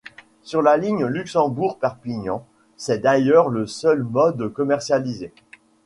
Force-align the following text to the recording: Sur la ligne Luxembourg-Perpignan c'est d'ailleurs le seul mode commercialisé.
Sur 0.41 0.63
la 0.63 0.77
ligne 0.77 1.05
Luxembourg-Perpignan 1.05 2.43
c'est 2.75 2.97
d'ailleurs 2.97 3.49
le 3.49 3.67
seul 3.67 4.01
mode 4.01 4.51
commercialisé. 4.51 5.31